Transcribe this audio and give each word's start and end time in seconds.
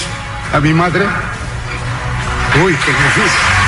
a 0.53 0.59
mi 0.59 0.73
madre. 0.73 1.05
Uy, 2.63 2.73
qué 2.73 2.91
difícil. 2.91 3.62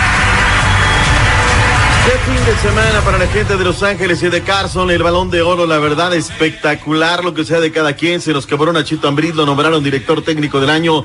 Qué 2.05 2.11
fin 2.19 2.45
de 2.45 2.55
semana 2.57 3.01
para 3.01 3.17
la 3.17 3.25
gente 3.25 3.57
de 3.57 3.63
Los 3.63 3.81
Ángeles 3.81 4.21
y 4.21 4.29
de 4.29 4.43
Carson, 4.43 4.91
el 4.91 5.01
balón 5.01 5.31
de 5.31 5.41
oro, 5.41 5.65
la 5.65 5.79
verdad, 5.79 6.13
espectacular 6.13 7.23
lo 7.23 7.33
que 7.33 7.43
sea 7.43 7.59
de 7.59 7.71
cada 7.71 7.95
quien. 7.95 8.21
Se 8.21 8.31
nos 8.31 8.45
quebró 8.45 8.71
Nachito 8.71 9.07
Ambriz, 9.07 9.33
lo 9.33 9.47
nombraron 9.47 9.83
director 9.83 10.23
técnico 10.23 10.59
del 10.59 10.69
año. 10.69 11.03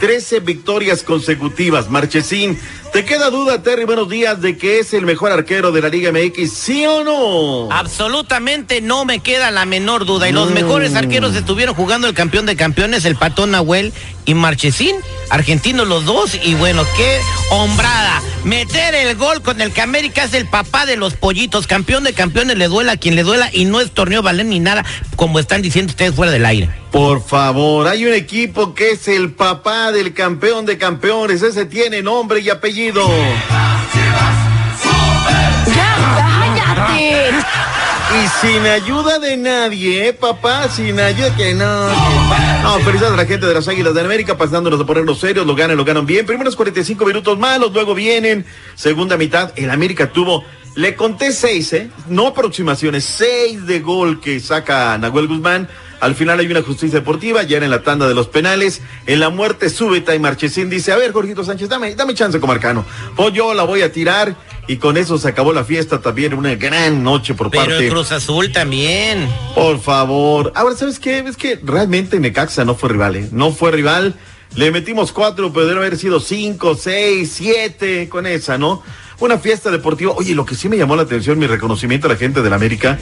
13 0.00 0.40
victorias 0.40 1.04
consecutivas. 1.04 1.88
Marchesín, 1.88 2.58
¿te 2.92 3.04
queda 3.04 3.30
duda, 3.30 3.62
Terry? 3.62 3.84
Buenos 3.84 4.08
días, 4.08 4.40
de 4.40 4.56
que 4.56 4.80
es 4.80 4.92
el 4.94 5.06
mejor 5.06 5.32
arquero 5.32 5.72
de 5.72 5.80
la 5.80 5.88
Liga 5.88 6.10
MX, 6.12 6.52
¿sí 6.52 6.84
o 6.86 7.04
no? 7.04 7.72
Absolutamente 7.72 8.80
no 8.80 9.04
me 9.04 9.20
queda 9.20 9.50
la 9.50 9.64
menor 9.64 10.04
duda. 10.04 10.28
Y 10.28 10.32
los 10.32 10.50
mejores 10.50 10.94
arqueros 10.96 11.34
estuvieron 11.34 11.74
jugando 11.74 12.08
el 12.08 12.14
campeón 12.14 12.46
de 12.46 12.56
campeones, 12.56 13.04
el 13.04 13.16
Patón 13.16 13.52
Nahuel 13.52 13.92
y 14.24 14.34
Marchesín. 14.34 14.96
Argentinos 15.30 15.86
los 15.86 16.04
dos. 16.04 16.36
Y 16.42 16.54
bueno, 16.54 16.84
qué 16.96 17.20
hombrada. 17.50 18.22
Meter 18.44 18.94
el 18.94 19.16
gol 19.16 19.42
con 19.42 19.60
el 19.60 19.72
que 19.72 19.80
América 19.80 20.24
es 20.24 20.34
el 20.34 20.46
papá 20.46 20.86
de 20.86 20.96
los 20.96 21.14
pollitos. 21.14 21.66
Campeón 21.66 22.04
de 22.04 22.12
campeones, 22.12 22.56
le 22.58 22.68
duela 22.68 22.92
a 22.92 22.96
quien 22.96 23.14
le 23.14 23.22
duela. 23.22 23.50
Y 23.52 23.66
no 23.66 23.80
es 23.80 23.92
torneo 23.92 24.22
valer 24.22 24.46
ni 24.46 24.60
nada, 24.60 24.84
como 25.16 25.38
están 25.38 25.62
diciendo 25.62 25.90
ustedes 25.90 26.14
fuera 26.14 26.32
del 26.32 26.46
aire. 26.46 26.70
Por 26.90 27.24
favor, 27.24 27.86
hay 27.86 28.04
un 28.04 28.12
equipo 28.12 28.74
que 28.74 28.90
es 28.90 29.06
el 29.06 29.32
papá 29.32 29.92
del 29.92 30.12
campeón 30.12 30.66
de 30.66 30.76
campeones. 30.76 31.42
Ese 31.42 31.64
tiene 31.66 32.02
nombre 32.02 32.40
y 32.40 32.50
apellido. 32.50 32.79
¡Ya, 35.74 35.96
cállate! 36.16 37.30
Y 38.12 38.28
sin 38.46 38.66
ayuda 38.66 39.18
de 39.18 39.36
nadie, 39.36 40.08
¿eh, 40.08 40.12
papá? 40.12 40.68
Sin 40.68 40.98
ayuda 40.98 41.36
que 41.36 41.54
no. 41.54 41.88
que- 41.88 42.62
No, 42.62 42.78
felicidades 42.80 43.14
a 43.14 43.16
la 43.16 43.26
gente 43.26 43.46
de 43.46 43.54
las 43.54 43.68
Águilas 43.68 43.94
de 43.94 44.00
América, 44.00 44.36
pasándonos 44.36 44.78
de 44.78 44.84
ponernos 44.84 45.20
serios, 45.20 45.46
lo 45.46 45.54
ganan, 45.54 45.76
lo 45.76 45.84
ganan 45.84 46.06
bien. 46.06 46.26
Primeros 46.26 46.56
45 46.56 47.04
minutos 47.06 47.38
malos, 47.38 47.72
luego 47.72 47.94
vienen. 47.94 48.44
Segunda 48.74 49.16
mitad, 49.16 49.52
el 49.56 49.70
América 49.70 50.08
tuvo, 50.10 50.44
le 50.74 50.94
conté 50.96 51.32
seis, 51.32 51.72
¿eh? 51.72 51.90
No 52.08 52.28
aproximaciones, 52.28 53.04
seis 53.04 53.66
de 53.66 53.80
gol 53.80 54.20
que 54.20 54.40
saca 54.40 54.96
Nahuel 54.98 55.28
Guzmán. 55.28 55.68
Al 56.00 56.14
final 56.14 56.40
hay 56.40 56.46
una 56.46 56.62
justicia 56.62 56.98
deportiva, 57.00 57.42
ya 57.42 57.58
era 57.58 57.66
en 57.66 57.70
la 57.70 57.82
tanda 57.82 58.08
de 58.08 58.14
los 58.14 58.28
penales. 58.28 58.80
En 59.06 59.20
la 59.20 59.28
muerte 59.28 59.68
súbita 59.68 60.14
y 60.14 60.18
Marchesín 60.18 60.70
dice, 60.70 60.92
a 60.92 60.96
ver, 60.96 61.12
Jorgito 61.12 61.44
Sánchez, 61.44 61.68
dame, 61.68 61.94
dame 61.94 62.14
chance 62.14 62.40
como 62.40 62.52
arcano. 62.52 62.84
Pues 63.16 63.32
yo 63.34 63.52
la 63.54 63.64
voy 63.64 63.82
a 63.82 63.92
tirar 63.92 64.34
y 64.66 64.76
con 64.76 64.96
eso 64.96 65.18
se 65.18 65.28
acabó 65.28 65.52
la 65.52 65.64
fiesta 65.64 66.00
también, 66.00 66.32
una 66.32 66.54
gran 66.54 67.02
noche 67.02 67.34
por 67.34 67.50
Pero 67.50 67.64
parte. 67.64 67.88
Cruz 67.88 68.12
Azul 68.12 68.50
también. 68.50 69.28
Por 69.54 69.80
favor. 69.80 70.52
Ahora, 70.54 70.74
¿sabes 70.76 70.98
qué? 70.98 71.18
Es 71.18 71.36
que 71.36 71.58
realmente 71.62 72.18
Necaxa 72.18 72.64
no 72.64 72.74
fue 72.74 72.88
rival, 72.90 73.16
¿eh? 73.16 73.28
No 73.32 73.52
fue 73.52 73.70
rival. 73.70 74.14
Le 74.56 74.70
metimos 74.70 75.12
cuatro, 75.12 75.52
pero 75.52 75.66
debe 75.66 75.80
haber 75.80 75.96
sido 75.96 76.18
cinco, 76.18 76.74
seis, 76.74 77.32
siete 77.32 78.08
con 78.08 78.26
esa, 78.26 78.58
¿no? 78.58 78.82
Una 79.20 79.38
fiesta 79.38 79.70
deportiva. 79.70 80.12
Oye, 80.16 80.34
lo 80.34 80.46
que 80.46 80.54
sí 80.54 80.68
me 80.68 80.76
llamó 80.76 80.96
la 80.96 81.02
atención, 81.02 81.38
mi 81.38 81.46
reconocimiento 81.46 82.06
a 82.06 82.10
la 82.10 82.16
gente 82.16 82.40
del 82.42 82.52
América. 82.52 82.98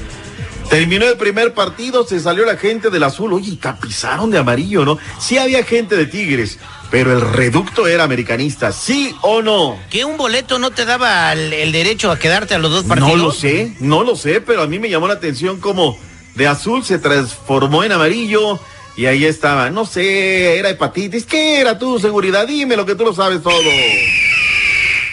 Terminó 0.71 1.07
el 1.07 1.17
primer 1.17 1.55
partido, 1.55 2.07
se 2.07 2.21
salió 2.21 2.45
la 2.45 2.57
gente 2.57 2.91
del 2.91 3.03
azul. 3.03 3.33
Oye, 3.33 3.57
tapizaron 3.57 4.31
de 4.31 4.39
amarillo, 4.39 4.85
¿no? 4.85 4.99
Sí 5.19 5.39
había 5.39 5.65
gente 5.65 5.97
de 5.97 6.07
Tigres, 6.07 6.59
pero 6.91 7.13
el 7.13 7.23
reducto 7.23 7.87
era 7.87 8.05
americanista, 8.05 8.71
¿sí 8.73 9.15
o 9.23 9.41
no? 9.41 9.79
¿Que 9.89 10.05
un 10.05 10.19
boleto 10.19 10.59
no 10.59 10.71
te 10.71 10.85
daba 10.85 11.33
el, 11.33 11.53
el 11.55 11.73
derecho 11.73 12.11
a 12.11 12.19
quedarte 12.19 12.55
a 12.55 12.59
los 12.59 12.71
dos 12.71 12.85
partidos? 12.85 13.17
No 13.17 13.17
lo 13.17 13.33
sé, 13.33 13.77
no 13.81 14.05
lo 14.05 14.15
sé, 14.15 14.43
pero 14.43 14.63
a 14.63 14.67
mí 14.67 14.79
me 14.79 14.91
llamó 14.91 15.09
la 15.09 15.15
atención 15.15 15.59
como 15.59 15.99
de 16.39 16.47
azul 16.47 16.85
se 16.85 16.99
transformó 16.99 17.83
en 17.83 17.93
amarillo 17.93 18.61
y 18.97 19.07
ahí 19.07 19.25
estaba, 19.25 19.71
no 19.71 19.85
sé, 19.85 20.59
era 20.59 20.71
hepatitis, 20.71 21.25
¿qué 21.25 21.61
era 21.61 21.79
tu 21.79 21.99
seguridad? 21.99 22.47
Dime 22.47 22.77
lo 22.77 22.87
que 22.87 22.95
tú 22.95 23.05
lo 23.05 23.15
sabes 23.15 23.43
todo. 23.43 23.59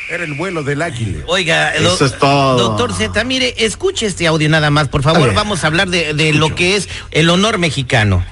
Era 0.10 0.24
el 0.24 0.34
vuelo 0.34 0.62
del 0.64 0.82
águila. 0.82 1.24
Oiga, 1.28 1.74
Eso 1.74 1.98
do- 1.98 2.06
es 2.06 2.20
todo. 2.20 2.58
doctor 2.58 2.94
Z, 2.94 3.24
mire, 3.24 3.56
escuche 3.58 4.06
este 4.06 4.28
audio 4.28 4.48
nada 4.50 4.70
más, 4.70 4.88
por 4.88 5.02
favor. 5.02 5.30
A. 5.30 5.34
Vamos 5.34 5.64
a 5.64 5.68
hablar 5.68 5.88
de, 5.90 6.14
de 6.14 6.34
lo 6.34 6.54
que 6.54 6.76
es 6.76 6.88
el 7.12 7.30
honor 7.30 7.58
mexicano. 7.58 8.24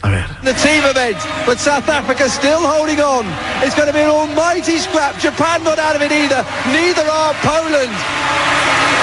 A 0.00 0.08
ver. 0.08 0.24
The 0.44 0.54
team 0.54 0.84
event, 0.84 1.18
but 1.44 1.58
South 1.58 1.88
Africa 1.88 2.28
still 2.30 2.60
holding 2.64 3.00
on. 3.00 3.26
It's 3.64 3.74
going 3.74 3.88
to 3.88 3.92
be 3.92 4.00
an 4.00 4.10
almighty 4.10 4.78
scrap. 4.78 5.20
Japan 5.20 5.62
not 5.64 5.78
out 5.78 5.96
of 5.96 6.02
it 6.02 6.12
either. 6.12 6.44
Neither 6.72 7.02
are 7.10 7.34
Poland. 7.42 7.90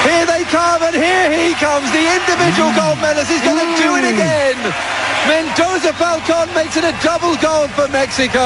Here 0.06 0.26
they 0.26 0.44
come, 0.46 0.84
and 0.84 0.96
here 0.96 1.30
he 1.34 1.54
comes. 1.56 1.90
The 1.92 2.06
individual 2.18 2.72
gold 2.74 3.02
medalist. 3.02 3.32
He's 3.32 3.42
going 3.42 3.58
to 3.58 3.70
do 3.82 3.90
it 3.98 4.06
again. 4.14 4.58
Mendoza 5.28 5.94
Falcon 5.94 6.54
makes 6.54 6.78
it 6.78 6.84
a 6.84 6.94
double 7.02 7.36
gold 7.42 7.72
for 7.72 7.90
Mexico. 7.90 8.40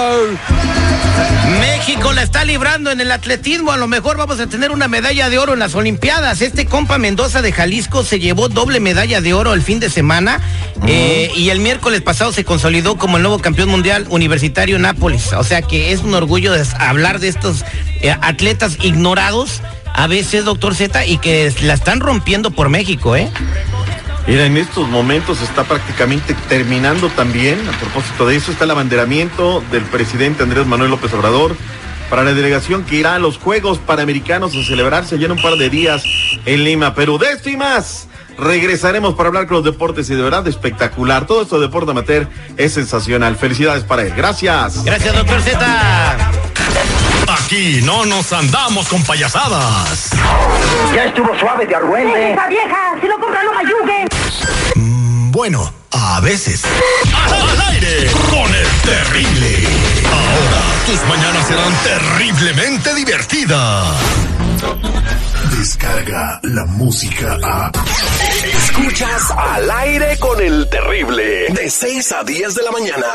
México 1.60 2.14
la 2.14 2.22
está 2.24 2.46
librando 2.46 2.92
en 2.92 3.02
el 3.02 3.12
atletismo. 3.12 3.74
A 3.74 3.78
lo 3.78 3.88
mejor 3.88 4.16
vamos 4.16 4.40
a 4.40 4.48
tener 4.48 4.72
una 4.72 4.88
medalla 4.88 5.30
de 5.30 5.38
oro 5.38 5.54
en 5.54 5.60
las 5.60 5.76
Olimpiadas. 5.76 6.42
Este 6.42 6.66
compa 6.66 6.98
Mendoza 6.98 7.42
de 7.42 7.52
Jalisco 7.52 8.04
se 8.04 8.20
llevó 8.20 8.48
doble 8.48 8.80
medalla 8.80 9.20
de 9.20 9.34
oro 9.34 9.54
el 9.54 9.62
fin 9.62 9.82
de 9.82 9.90
semana. 9.90 10.40
eh, 10.88 11.30
y 11.36 11.50
el 11.50 11.60
miércoles 11.60 12.02
pasado 12.02 12.32
se 12.32 12.46
consolidó 12.46 12.96
como 12.96 13.18
el 13.18 13.24
nuevo 13.24 13.40
campeón 13.40 13.68
mundial 13.68 14.06
universitario 14.10 14.80
Nápoles. 14.80 15.34
O 15.34 15.44
sea 15.44 15.62
que 15.62 15.92
es 15.92 16.02
un 16.02 16.14
orgullo 16.14 16.54
hablar 16.80 17.20
de 17.20 17.28
estos 17.28 17.66
eh, 18.02 18.16
atletas 18.22 18.78
ignorados 18.82 19.62
a 20.00 20.08
veces, 20.08 20.46
doctor 20.46 20.76
Z, 20.76 21.06
y 21.08 21.18
que 21.18 21.54
la 21.62 21.74
están 21.74 22.00
rompiendo 22.00 22.52
por 22.52 22.70
México, 22.70 23.18
¿eh? 23.18 23.30
Mira, 24.28 24.46
en 24.46 24.56
estos 24.56 24.88
momentos 24.88 25.42
está 25.42 25.66
prácticamente 25.66 26.34
terminando 26.48 27.10
también, 27.10 27.60
a 27.68 27.78
propósito 27.78 28.26
de 28.26 28.38
eso, 28.38 28.54
está 28.54 28.64
el 28.64 28.72
abanderamiento 28.72 29.62
del 29.72 29.84
presidente 29.84 30.44
Andrés 30.44 30.66
Manuel 30.68 30.92
López 30.92 31.14
Obrador 31.14 31.54
para 32.10 32.24
la 32.24 32.34
delegación 32.34 32.86
que 32.86 32.96
irá 32.96 33.16
a 33.16 33.20
los 33.20 33.38
Juegos 33.40 33.80
Panamericanos 33.80 34.56
a 34.56 34.64
celebrarse 34.64 35.20
ya 35.20 35.26
en 35.26 35.34
un 35.34 35.42
par 35.42 35.58
de 35.58 35.70
días 35.70 36.02
en 36.46 36.64
Lima, 36.64 36.96
Perú. 36.96 37.18
De 37.18 37.34
esto 37.34 37.50
y 37.50 37.58
más, 37.58 38.08
regresaremos 38.38 39.16
para 39.16 39.28
hablar 39.28 39.48
con 39.48 39.58
los 39.58 39.66
deportes 39.66 40.10
y 40.10 40.16
de 40.16 40.22
verdad 40.22 40.48
espectacular. 40.48 41.28
Todo 41.28 41.42
esto 41.42 41.60
de 41.60 41.68
deporte 41.68 41.92
amateur 41.92 42.26
es 42.56 42.72
sensacional. 42.72 43.36
Felicidades 43.36 43.84
para 43.84 44.04
él. 44.04 44.14
Gracias. 44.16 44.82
Gracias, 44.86 45.14
doctor 45.14 45.42
Z. 45.42 46.29
Aquí 47.50 47.82
no 47.82 48.06
nos 48.06 48.32
andamos 48.32 48.88
con 48.90 49.04
payasadas. 49.04 50.12
Ya 50.94 51.06
estuvo 51.06 51.36
suave 51.40 51.66
de 51.66 51.74
argüente. 51.74 52.34
¡Esa 52.34 52.48
vieja! 52.48 52.96
¡Si 53.02 53.08
lo 53.08 53.20
compra, 53.20 53.44
no 53.44 53.54
mayugue! 53.54 54.06
Mm, 54.76 55.32
bueno, 55.32 55.74
a 55.90 56.20
veces. 56.20 56.62
Al 57.12 57.62
aire 57.74 58.12
con 58.30 58.54
el 58.54 58.68
terrible. 58.84 59.68
Ahora 60.06 60.62
tus 60.86 61.04
mañanas 61.08 61.48
serán 61.48 61.74
terriblemente 61.84 62.94
divertidas. 62.94 63.96
Descarga 65.58 66.40
la 66.44 66.66
música 66.66 67.36
a. 67.42 67.72
Escuchas 68.44 69.32
al 69.36 69.72
aire 69.72 70.20
con 70.20 70.40
el 70.40 70.70
terrible. 70.70 71.48
De 71.50 71.68
6 71.68 72.12
a 72.12 72.24
10 72.24 72.54
de 72.54 72.62
la 72.62 72.72
mañana. 72.72 73.08